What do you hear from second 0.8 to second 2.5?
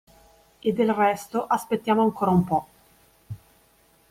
resto aspettiamo ancora un